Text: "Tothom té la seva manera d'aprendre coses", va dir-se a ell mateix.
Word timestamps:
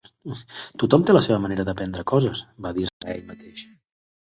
"Tothom 0.83 1.03
té 1.09 1.15
la 1.15 1.21
seva 1.25 1.37
manera 1.43 1.67
d'aprendre 1.69 2.07
coses", 2.13 2.43
va 2.67 2.73
dir-se 2.81 2.99
a 3.09 3.17
ell 3.19 3.31
mateix. 3.31 3.65